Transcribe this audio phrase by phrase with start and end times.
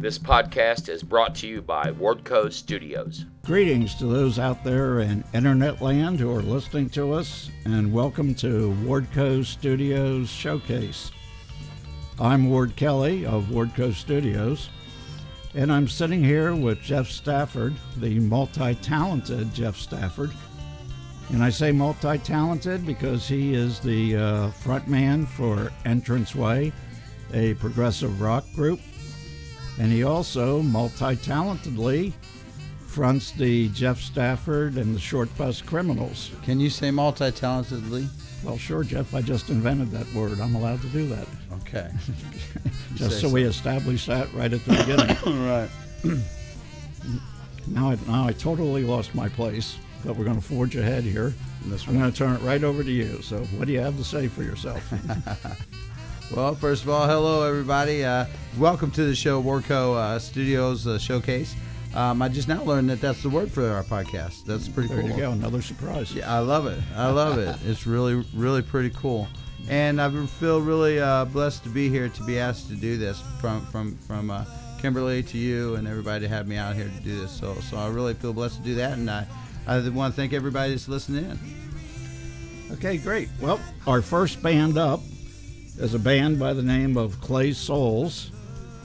[0.00, 3.26] This podcast is brought to you by Wardco Studios.
[3.44, 8.34] Greetings to those out there in internet land who are listening to us, and welcome
[8.36, 11.10] to Wardco Studios Showcase.
[12.18, 14.70] I'm Ward Kelly of Wardco Studios,
[15.54, 20.30] and I'm sitting here with Jeff Stafford, the multi talented Jeff Stafford.
[21.28, 26.72] And I say multi talented because he is the uh, front man for Entranceway,
[27.34, 28.80] a progressive rock group
[29.80, 32.12] and he also multi talentedly
[32.86, 36.32] fronts the Jeff Stafford and the Short Bus Criminals.
[36.42, 38.06] Can you say multi talentedly?
[38.44, 39.14] Well, sure, Jeff.
[39.14, 40.38] I just invented that word.
[40.38, 41.26] I'm allowed to do that.
[41.62, 41.90] Okay.
[42.94, 45.16] just so, so, we establish that right at the beginning.
[45.46, 45.70] right.
[47.66, 51.32] now, I, now I totally lost my place, but we're going to forge ahead here.
[51.64, 53.22] I'm going to turn it right over to you.
[53.22, 54.82] So, what do you have to say for yourself?
[56.34, 58.04] Well, first of all, hello everybody.
[58.04, 58.24] Uh,
[58.56, 61.56] welcome to the show, Wardco uh, Studios uh, Showcase.
[61.92, 64.44] Um, I just now learned that that's the word for our podcast.
[64.44, 65.08] That's pretty there cool.
[65.08, 66.14] There you go, another surprise.
[66.14, 66.78] Yeah, I love it.
[66.94, 67.56] I love it.
[67.68, 69.26] It's really, really pretty cool.
[69.68, 73.20] And I feel really uh, blessed to be here to be asked to do this
[73.40, 74.44] from from from uh,
[74.80, 77.32] Kimberly to you and everybody to have me out here to do this.
[77.32, 79.26] So so I really feel blessed to do that, and I
[79.66, 81.38] I want to thank everybody that's listening in.
[82.74, 83.28] Okay, great.
[83.40, 83.58] Well,
[83.88, 85.00] our first band up
[85.80, 88.30] is a band by the name of Clay Souls,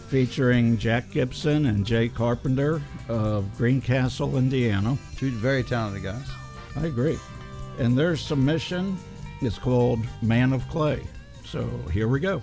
[0.08, 4.98] featuring Jack Gibson and Jay Carpenter of Greencastle, Indiana.
[5.18, 6.26] Two very talented guys.
[6.78, 7.20] I agree.
[7.80, 8.98] And their submission
[9.42, 11.04] is called Man of Clay.
[11.44, 12.42] So here we go.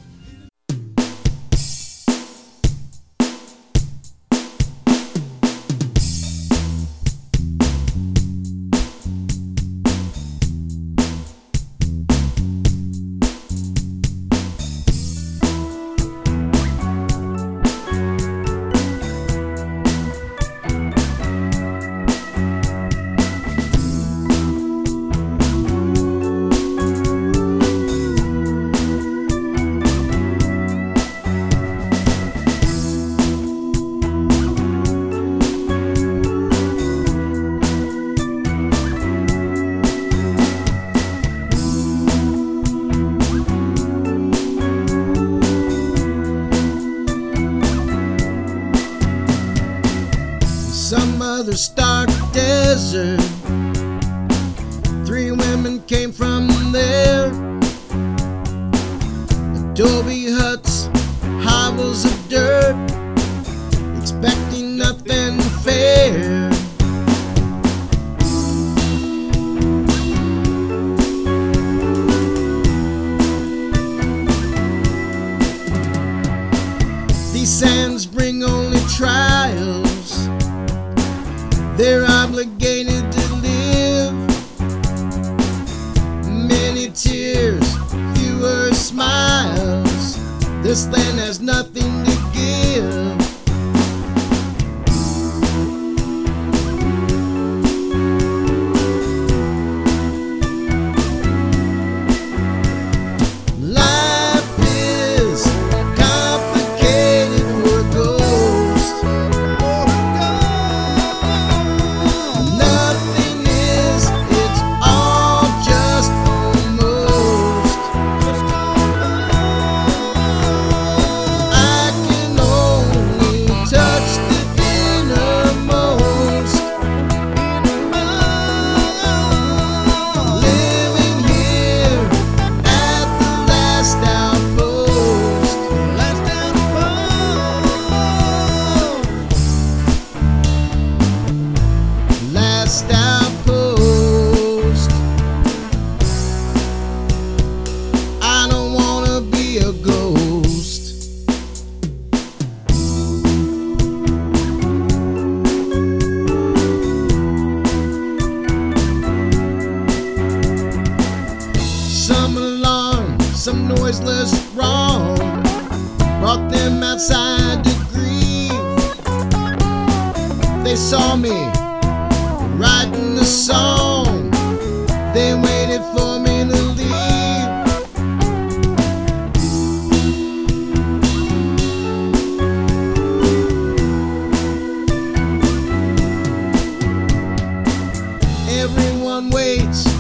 [189.31, 189.92] They don't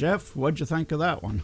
[0.00, 1.42] Jeff, what'd you think of that one?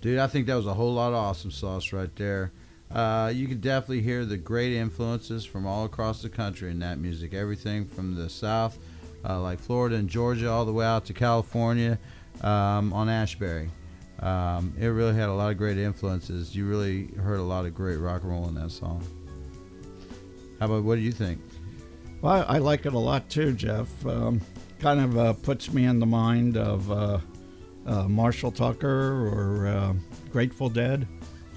[0.00, 2.52] Dude, I think that was a whole lot of awesome sauce right there.
[2.90, 6.98] Uh, you can definitely hear the great influences from all across the country in that
[6.98, 7.34] music.
[7.34, 8.78] Everything from the South,
[9.28, 11.98] uh, like Florida and Georgia, all the way out to California
[12.40, 13.68] um, on Ashbury.
[14.20, 16.56] Um, it really had a lot of great influences.
[16.56, 19.06] You really heard a lot of great rock and roll in that song.
[20.60, 21.42] How about what do you think?
[22.22, 24.06] Well, I like it a lot too, Jeff.
[24.06, 24.40] Um,
[24.78, 26.90] kind of uh, puts me in the mind of
[27.86, 29.94] uh, uh, Marshall Tucker or uh,
[30.30, 31.06] Grateful Dead.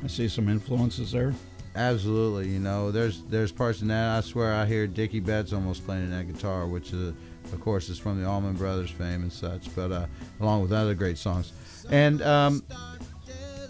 [0.04, 1.34] I see some influences there.
[1.76, 4.18] Absolutely, you know, there's there's parts in that.
[4.18, 7.14] I swear, I hear Dickie Betts almost playing that guitar, which is,
[7.54, 9.74] of course, is from the Allman Brothers fame and such.
[9.76, 10.06] But uh,
[10.40, 11.54] along with other great songs,
[11.92, 12.64] and um,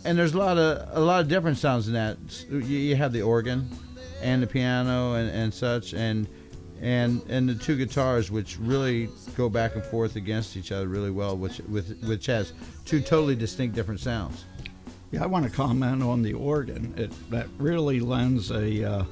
[0.05, 2.17] and there's a lot of a lot of different sounds in that.
[2.49, 3.69] You, you have the organ,
[4.21, 6.27] and the piano and, and such, and
[6.81, 11.12] and and the two guitars, which really go back and forth against each other really
[11.12, 12.53] well, which with which has
[12.86, 14.46] two totally distinct different sounds.
[15.12, 16.93] Yeah, I want to comment on the organ.
[16.98, 19.03] It that really lends a uh,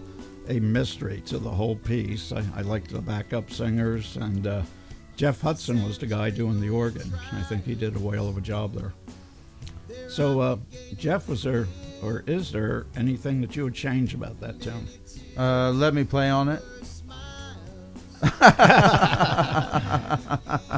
[0.50, 2.32] a mystery to the whole piece.
[2.32, 4.62] I, I like the backup singers, and uh,
[5.16, 7.12] Jeff Hudson was the guy doing the organ.
[7.32, 8.94] I think he did a whale of a job there.
[10.10, 10.58] So, uh,
[10.98, 11.68] Jeff, was there
[12.04, 14.88] or is there anything that you would change about that tune?
[15.38, 16.62] Uh, let me play on it.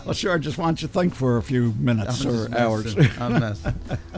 [0.05, 0.33] Well, sure.
[0.33, 2.95] I just want you to think for a few minutes I'm or hours.
[3.19, 3.73] I'm messing.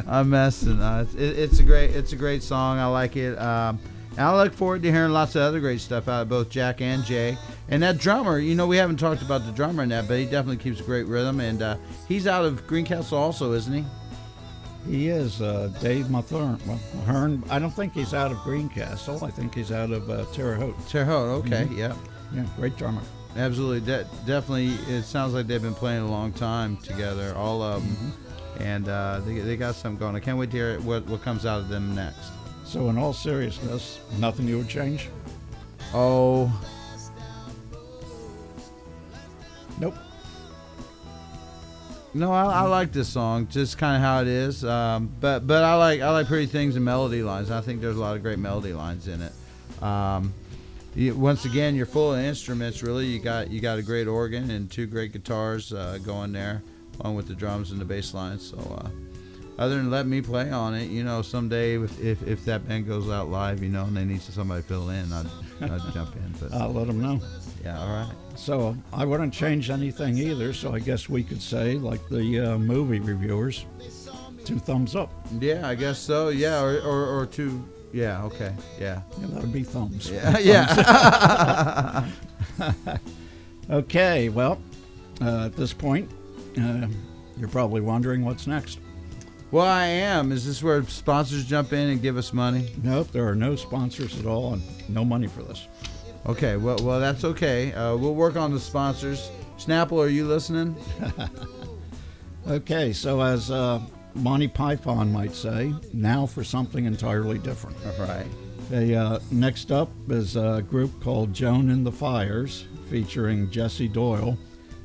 [0.07, 0.79] I'm messing.
[0.79, 1.95] Uh, it's, it, it's a great.
[1.95, 2.77] It's a great song.
[2.77, 3.35] I like it.
[3.39, 3.79] Um,
[4.11, 6.81] and I look forward to hearing lots of other great stuff out of both Jack
[6.81, 7.37] and Jay.
[7.69, 10.25] And that drummer, you know, we haven't talked about the drummer in that, but he
[10.25, 11.39] definitely keeps a great rhythm.
[11.39, 13.85] And uh, he's out of Greencastle also, isn't he?
[14.87, 16.59] He is uh, Dave Mathern.
[17.49, 19.23] I don't think he's out of Greencastle.
[19.25, 20.75] I think he's out of uh, Terre Haute.
[20.87, 21.45] Terre Haute.
[21.45, 21.65] Okay.
[21.65, 21.77] Mhm.
[21.77, 21.95] Yeah.
[22.33, 23.01] Yeah, great drummer.
[23.35, 23.81] Absolutely.
[23.81, 24.69] De- definitely.
[24.93, 27.91] It sounds like they've been playing a long time together, all of them.
[27.91, 28.63] Mm-hmm.
[28.63, 30.15] And uh, they, they got something going.
[30.15, 32.31] I can't wait to hear what, what comes out of them next.
[32.65, 35.09] So, in all seriousness, nothing you would change?
[35.93, 36.51] Oh,
[39.79, 39.95] Nope.
[42.13, 44.65] No, I, I like this song, just kind of how it is.
[44.65, 47.51] Um, but but I like I like pretty things and melody lines.
[47.51, 49.31] I think there's a lot of great melody lines in it.
[49.83, 50.33] Um,
[50.95, 52.81] you, once again, you're full of instruments.
[52.83, 56.61] Really, you got you got a great organ and two great guitars uh, going there,
[56.99, 58.49] along with the drums and the bass lines.
[58.49, 58.89] So, uh,
[59.59, 62.87] other than let me play on it, you know, someday if, if, if that band
[62.87, 65.25] goes out live, you know, and they need somebody to fill in, I'd,
[65.61, 66.33] I'd jump in.
[66.39, 67.19] But I'll let them know.
[67.63, 68.13] yeah, all right.
[68.35, 70.53] So, I wouldn't change anything either.
[70.53, 73.65] So, I guess we could say, like the uh, movie reviewers,
[74.45, 75.11] two thumbs up.
[75.39, 76.29] Yeah, I guess so.
[76.29, 77.63] Yeah, or or, or two.
[77.91, 78.53] Yeah, okay.
[78.79, 79.01] Yeah.
[79.19, 80.09] Yeah, that would be thumbs.
[80.09, 80.37] Yeah.
[80.39, 82.09] yeah.
[83.69, 84.59] Okay, well,
[85.21, 86.09] uh, at this point,
[86.59, 86.87] uh,
[87.37, 88.79] you're probably wondering what's next.
[89.51, 90.31] well, I am.
[90.31, 92.71] Is this where sponsors jump in and give us money?
[92.81, 95.67] Nope, there are no sponsors at all and no money for this.
[96.25, 96.57] Okay.
[96.57, 97.71] Well, well, that's okay.
[97.73, 99.29] Uh, we'll work on the sponsors.
[99.59, 100.75] Snapple, are you listening?
[102.47, 103.79] Okay, so as uh,
[104.15, 107.77] Monty Python might say, now for something entirely different.
[107.85, 108.27] All right.
[108.71, 114.37] Okay, uh, next up is a group called Joan and the Fires, featuring Jessie Doyle,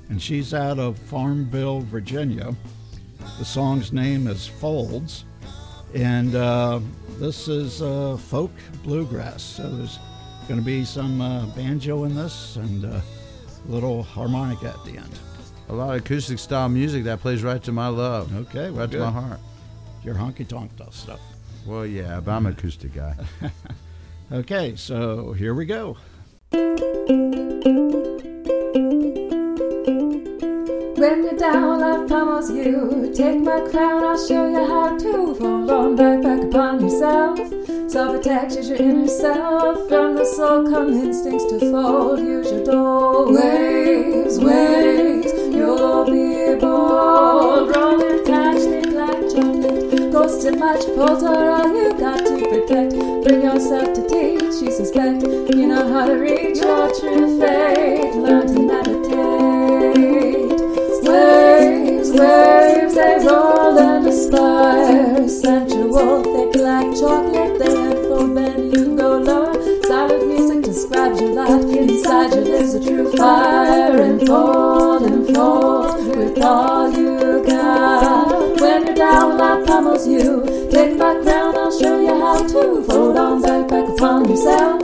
[0.08, 2.54] and she's out of Farmville, Virginia.
[3.38, 5.24] The song's name is Folds,
[5.94, 6.80] and uh,
[7.18, 8.52] this is uh, folk
[8.82, 9.42] bluegrass.
[9.42, 9.98] So there's
[10.48, 13.02] going to be some uh, banjo in this and a
[13.66, 15.18] little harmonica at the end.
[15.68, 18.34] A lot of acoustic style music that plays right to my love.
[18.48, 19.40] Okay, well, Right to my heart.
[20.02, 21.20] Your honky tonk stuff.
[21.66, 23.14] Well, yeah, but I'm an acoustic guy.
[24.32, 25.98] Okay, so here we go.
[30.96, 33.12] When you're down, life pummels you.
[33.14, 37.38] Take my crown, I'll show you how to fold on back, back upon yourself.
[37.90, 39.88] Self attacks is your inner self.
[39.88, 42.20] From the soul come instincts to fold.
[42.20, 43.30] Use your door.
[43.32, 47.74] Waves, waves, you'll be bold.
[47.74, 50.12] Roll and catch, think like chocolate.
[50.12, 52.92] Ghost and much pulls are all you got to protect.
[53.24, 55.22] Bring yourself to teach, you suspect.
[55.22, 58.14] You know how to reach your true fate.
[58.14, 59.14] Learn to meditate.
[61.06, 65.28] Waves, waves, they roll and aspire.
[65.28, 69.54] Sensual, thick like chocolate, they unfold when you go lower.
[69.84, 71.63] Silent music describes your life.
[72.04, 73.98] Inside you lives a true fire.
[73.98, 78.60] Unfold, unfold with all you got.
[78.60, 80.68] When you're down, life pummels you.
[80.70, 84.82] Take my crown, I'll show you how to fold on back, back upon yourself.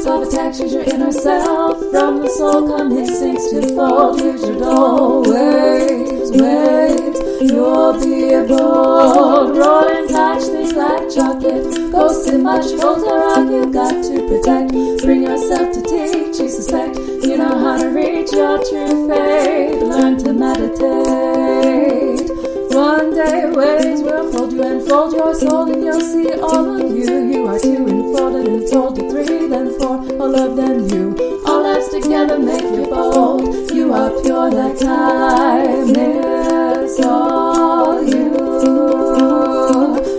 [0.00, 1.78] Self attacks, use your inner self.
[1.90, 4.18] From the soul come instincts to fold.
[4.22, 5.24] Use your door.
[5.30, 9.58] Waves, waves, you'll be bold.
[9.58, 11.92] Roll and touch things like chocolate.
[11.92, 14.72] Ghosts in much folds are all you got to protect.
[15.04, 16.21] Bring yourself to you
[16.52, 16.98] suspect.
[16.98, 19.82] You know how to reach your true fate.
[19.82, 22.28] Learn to meditate.
[22.74, 26.90] One day waves will fold you and fold your soul and you'll see all of
[26.90, 27.24] you.
[27.32, 31.42] You are two enfolded and fold to three, then four, all of them you.
[31.46, 33.70] All lives together make you bold.
[33.72, 35.92] You are pure like time.
[35.96, 38.30] It's all you.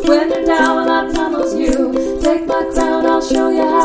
[0.07, 2.19] When you're down, I tunnels you.
[2.21, 3.82] Take my crown, I'll show you how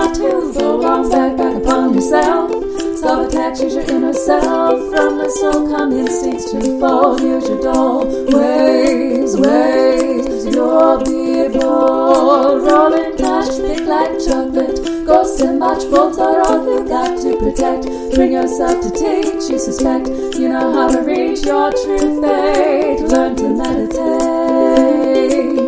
[3.48, 4.78] Attacks, use your inner self.
[4.90, 7.22] From the soul come instincts to fold.
[7.22, 10.44] Use your dull ways, ways.
[10.44, 12.62] You'll be bold.
[12.62, 15.06] Rolling touch, thick like chocolate.
[15.06, 17.84] Ghosts and match bolts are all you got to protect.
[18.14, 20.08] Bring yourself to teach, you suspect.
[20.36, 23.00] You know how to reach your true fate.
[23.00, 25.67] Learn to meditate.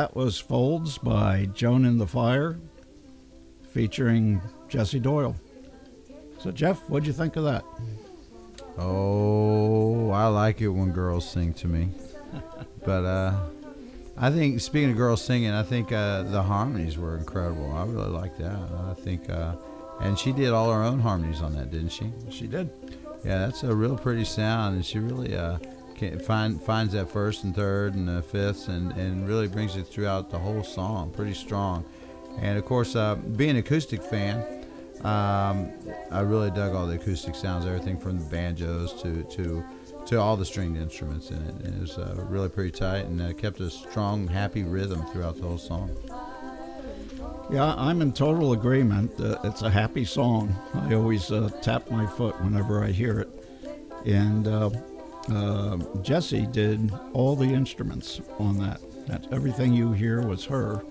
[0.00, 2.58] That was Folds by Joan in the Fire,
[3.70, 5.36] featuring Jesse Doyle.
[6.38, 7.66] So, Jeff, what'd you think of that?
[8.78, 11.90] Oh, I like it when girls sing to me.
[12.86, 13.40] but uh,
[14.16, 17.70] I think, speaking of girls singing, I think uh, the harmonies were incredible.
[17.70, 18.56] I really like that.
[18.56, 19.56] I think, uh,
[20.00, 22.10] and she did all her own harmonies on that, didn't she?
[22.30, 22.70] She did.
[23.22, 25.58] Yeah, that's a real pretty sound, and she really uh,
[26.00, 30.30] can find finds that first and third and the and, and really brings it throughout
[30.30, 31.84] the whole song, pretty strong.
[32.38, 34.64] And of course, uh, being an acoustic fan,
[35.04, 35.70] um,
[36.10, 39.62] I really dug all the acoustic sounds, everything from the banjos to to
[40.06, 41.54] to all the stringed instruments in it.
[41.64, 45.36] And it was uh, really pretty tight, and uh, kept a strong, happy rhythm throughout
[45.36, 45.94] the whole song.
[47.50, 49.20] Yeah, I'm in total agreement.
[49.20, 50.56] Uh, it's a happy song.
[50.72, 53.28] I always uh, tap my foot whenever I hear it.
[54.06, 54.48] And
[55.30, 58.80] uh, uh, did all the instruments on that.
[59.06, 60.84] That everything you hear was her.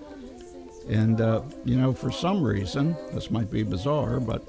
[0.88, 4.42] And uh, you know, for some reason, this might be bizarre, but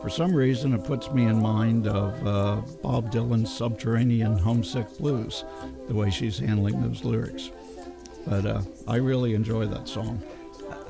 [0.00, 5.44] for some reason, it puts me in mind of uh, Bob Dylan's "Subterranean Homesick Blues,"
[5.88, 7.50] the way she's handling those lyrics.
[8.26, 10.22] But uh, I really enjoy that song.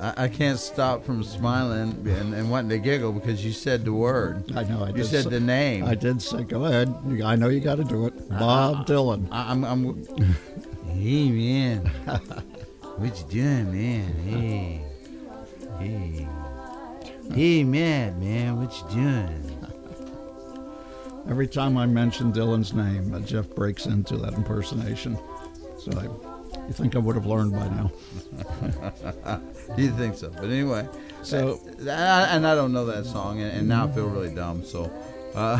[0.01, 3.93] I, I can't stop from smiling and, and wanting to giggle because you said the
[3.93, 4.51] word.
[4.57, 4.83] I know.
[4.85, 4.99] I did.
[4.99, 5.85] You said say- the name.
[5.85, 6.95] I did say, go ahead.
[7.25, 8.29] I know you got to do it.
[8.29, 9.29] Bob Dylan.
[9.31, 10.05] I, I'm, I'm.
[10.89, 11.87] hey man,
[12.97, 14.15] what you doing, man?
[14.25, 14.85] Hey,
[15.79, 16.29] hey,
[17.33, 19.51] hey, man, man, what you doing?
[21.29, 25.19] Every time I mention Dylan's name, uh, Jeff breaks into that impersonation.
[25.79, 26.34] So I,
[26.67, 27.91] you think I would have learned by now.
[29.77, 30.31] You think so?
[30.31, 30.87] But anyway,
[31.23, 34.33] So- uh, I- and I don't know that song, and, and now I feel really
[34.35, 34.63] dumb.
[34.65, 34.91] So,
[35.35, 35.59] uh,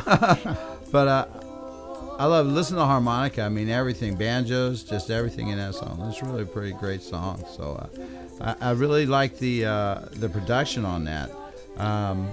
[0.93, 1.27] but uh,
[2.19, 3.43] I love listen to harmonica.
[3.43, 5.99] I mean, everything, banjos, just everything in that song.
[6.09, 7.45] It's really a pretty great song.
[7.57, 7.89] So,
[8.41, 11.31] uh, I, I really like the uh, the production on that.
[11.79, 12.29] Um,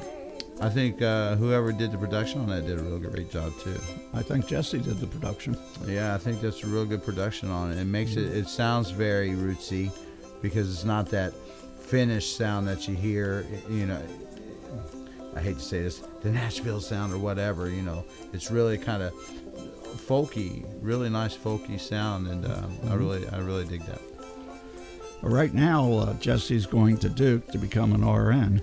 [0.62, 3.80] I think uh, whoever did the production on that did a real great job too.
[4.14, 5.58] I think Jesse did the production.
[5.88, 7.80] Yeah, I think that's a real good production on it.
[7.80, 9.92] It makes it it sounds very rootsy
[10.44, 11.34] because it's not that
[11.80, 13.44] finished sound that you hear.
[13.70, 14.02] You know,
[15.36, 17.68] I hate to say this, the Nashville sound or whatever.
[17.68, 19.14] You know, it's really kind of
[20.08, 24.02] folky, really nice folky sound, and um, I really I really dig that.
[25.24, 28.62] Right now, uh, Jesse's going to Duke to become an RN.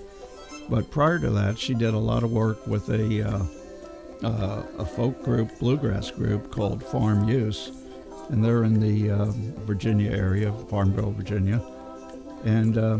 [0.69, 3.43] But prior to that, she did a lot of work with a, uh,
[4.27, 7.71] uh, a folk group, bluegrass group called Farm Use.
[8.29, 9.25] And they're in the uh,
[9.65, 11.61] Virginia area, Farmville, Virginia.
[12.45, 12.99] And uh,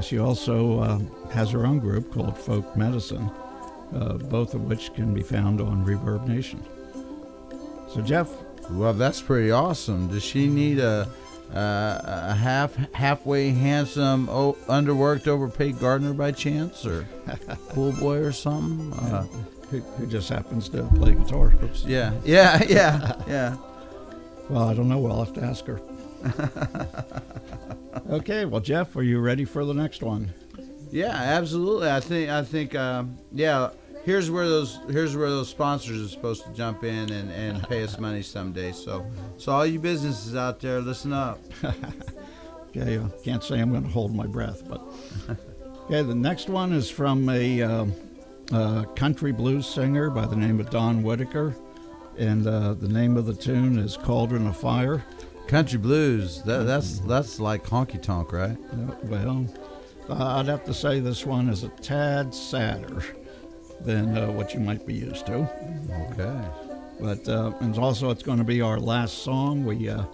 [0.00, 1.00] she also uh,
[1.30, 3.28] has her own group called Folk Medicine,
[3.94, 6.62] uh, both of which can be found on Reverb Nation.
[7.88, 8.30] So, Jeff,
[8.70, 10.08] Well, that's pretty awesome.
[10.08, 11.08] Does she need a
[11.54, 17.06] uh, a half halfway handsome, oh, underworked, overpaid gardener by chance, or
[17.70, 18.92] pool boy or something?
[18.92, 19.24] Uh,
[19.70, 21.52] who, who just happens to play guitar.
[21.86, 23.56] yeah, yeah, yeah, yeah.
[24.48, 24.98] Well, I don't know.
[24.98, 25.80] We'll have to ask her.
[28.10, 30.32] Okay, well, Jeff, are you ready for the next one?
[30.90, 31.90] Yeah, absolutely.
[31.90, 33.70] I think I think um, yeah.
[34.04, 37.82] Here's where those here's where those sponsors are supposed to jump in and, and pay
[37.82, 38.72] us money someday.
[38.72, 39.06] So
[39.36, 41.40] so all you businesses out there, listen up.
[42.76, 44.82] Okay, I can't say I'm going to hold my breath, but
[45.86, 46.02] okay.
[46.02, 47.94] The next one is from a um,
[48.52, 51.56] uh, country blues singer by the name of Don Whitaker,
[52.18, 55.04] and uh, the name of the tune is "Cauldron of Fire."
[55.46, 56.42] Country blues.
[56.42, 58.58] That, that's that's like honky tonk, right?
[58.70, 59.46] Uh, well,
[60.10, 63.02] uh, I'd have to say this one is a tad sadder
[63.80, 65.48] than uh, what you might be used to.
[66.12, 66.48] Okay.
[67.00, 69.64] But uh, and also, it's going to be our last song.
[69.64, 70.04] We uh,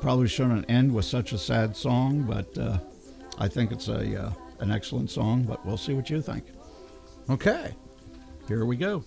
[0.00, 2.78] probably shouldn't end with such a sad song, but uh,
[3.38, 5.42] I think it's a uh, an excellent song.
[5.42, 6.44] But we'll see what you think.
[7.28, 7.74] Okay.
[8.48, 9.04] Here we go.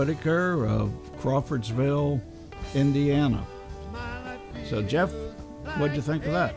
[0.00, 2.22] Whitaker of Crawfordsville,
[2.74, 3.44] Indiana.
[4.64, 5.12] So, Jeff,
[5.76, 6.54] what'd you think of that?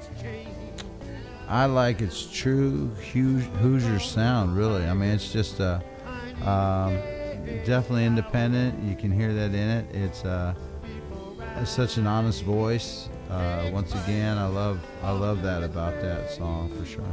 [1.50, 4.86] I like its true Hoosier sound, really.
[4.86, 5.82] I mean, it's just uh,
[6.46, 6.94] um,
[7.66, 8.82] definitely independent.
[8.82, 9.94] You can hear that in it.
[9.94, 10.54] It's, uh,
[11.58, 13.10] it's such an honest voice.
[13.30, 17.04] Uh, once again, I love I love that about that song for sure.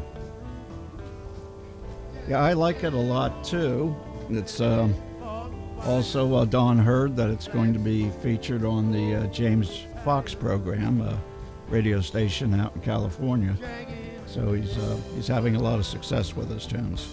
[2.28, 3.96] Yeah, I like it a lot too.
[4.28, 4.94] It's um,
[5.86, 10.34] also uh, Don heard that it's going to be featured on the uh, James Fox
[10.34, 11.20] program, a
[11.68, 13.56] radio station out in California.
[14.26, 17.08] So he's uh, he's having a lot of success with his tunes.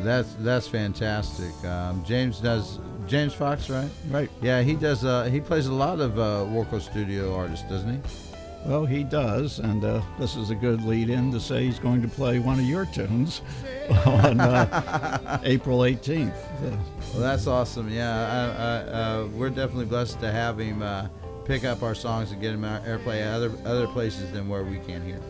[0.00, 1.52] That's that's fantastic.
[1.64, 3.90] Um, James does James Fox, right?
[4.10, 4.30] Right.
[4.40, 5.04] Yeah, he does.
[5.04, 8.27] Uh, he plays a lot of uh, Wardco Studio artists, doesn't he?
[8.66, 12.08] Well, he does, and uh, this is a good lead-in to say he's going to
[12.08, 13.40] play one of your tunes
[14.06, 16.30] on uh, April 18th.
[16.34, 16.76] Uh,
[17.12, 17.88] Well, that's awesome.
[17.90, 21.08] Yeah, I, I, uh, we're definitely blessed to have him uh,
[21.46, 24.64] pick up our songs and get them out airplay at other other places than where
[24.64, 25.20] we can hear.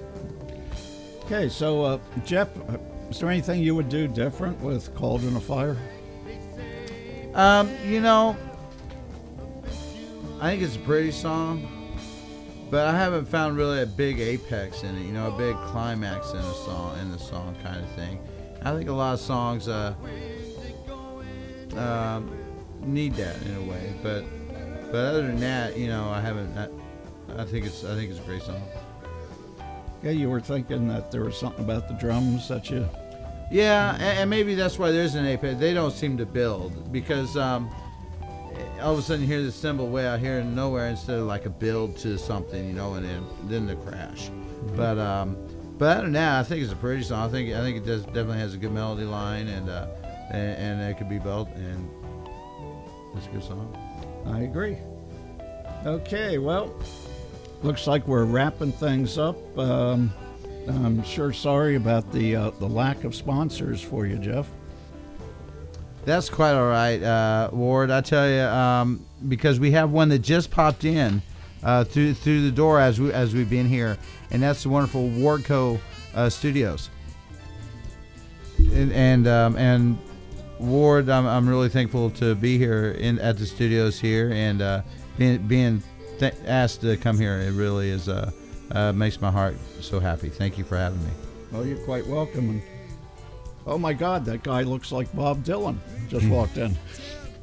[1.27, 2.49] okay, so uh, Jeff,
[3.11, 5.77] is there anything you would do different with Cauldron of Fire?
[7.35, 8.37] Um, you know,
[10.41, 11.78] I think it's a pretty song,
[12.71, 15.07] but I haven't found really a big apex in it.
[15.07, 18.21] You know, a big climax in a song in the song kind of thing.
[18.63, 19.95] I think a lot of songs uh,
[21.77, 22.37] um,
[22.81, 24.25] need that in a way, but
[24.91, 26.57] but other than that, you know, I haven't.
[26.57, 26.69] I,
[27.41, 28.63] I think it's I think it's a great song.
[30.03, 32.89] Yeah, you were thinking that there was something about the drums that you.
[33.51, 35.59] Yeah, and, and maybe that's why there's an apex.
[35.59, 37.71] They don't seem to build because um,
[38.81, 41.27] all of a sudden you hear this cymbal way out here in nowhere instead of
[41.27, 44.31] like a build to something, you know, and then then the crash.
[44.77, 45.37] But um,
[45.79, 47.29] but other than that, I think it's a pretty song.
[47.29, 49.87] I think I think it does definitely has a good melody line and uh,
[50.31, 51.89] and, and it could be built and
[53.17, 53.77] it's a good song.
[54.27, 54.79] I agree.
[55.87, 56.75] Okay, well,
[57.63, 59.37] looks like we're wrapping things up.
[59.59, 60.13] Um,
[60.69, 64.51] I'm sure sorry about the uh, the lack of sponsors for you, Jeff.
[66.09, 67.91] That's quite all right, uh, Ward.
[67.91, 71.21] I tell you, um, because we have one that just popped in
[71.63, 73.99] uh, through through the door as we as we've been here,
[74.31, 75.79] and that's the wonderful Wardco
[76.15, 76.89] uh, Studios.
[78.73, 79.99] And and, um, and
[80.59, 84.81] Ward, I'm, I'm really thankful to be here in at the studios here and uh,
[85.19, 85.83] being being
[86.19, 87.39] th- asked to come here.
[87.39, 88.31] It really is uh,
[88.71, 90.31] uh, makes my heart so happy.
[90.31, 91.11] Thank you for having me.
[91.53, 92.63] Oh, you're quite welcome.
[93.67, 95.77] Oh my God, that guy looks like Bob Dylan.
[96.09, 96.77] Just walked in.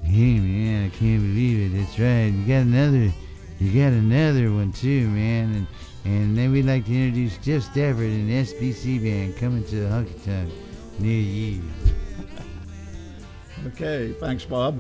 [0.04, 1.78] Hey man, I can't believe it.
[1.78, 2.26] That's right.
[2.26, 3.12] You got another,
[3.60, 5.54] you got another one too, man.
[5.56, 5.68] And
[6.06, 9.88] and then we'd like to introduce Jeff Stafford and the SBC band coming to the
[9.90, 10.52] Honky Tonk
[11.00, 11.62] near you.
[13.68, 14.80] Okay, thanks, Bob.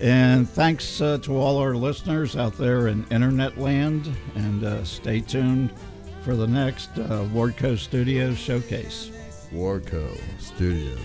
[0.00, 4.10] And thanks uh, to all our listeners out there in internet land.
[4.34, 5.72] And uh, stay tuned
[6.22, 9.10] for the next uh, Wardco Studios showcase.
[9.52, 10.98] Wardco Studios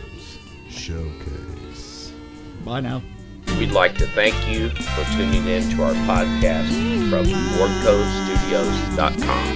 [0.69, 1.59] Showcase.
[2.69, 3.01] Bye now.
[3.58, 6.69] We'd like to thank you for tuning in to our podcast
[7.10, 9.49] from wardcostudios.com.